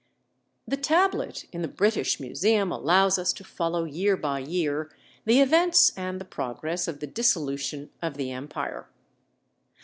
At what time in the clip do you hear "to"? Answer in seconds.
3.33-3.43